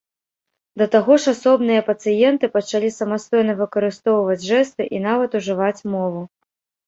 [0.81, 6.21] Да таго ж асобныя пацыенты пачалі самастойна выкарыстоўваць жэсты і нават ужываць мову.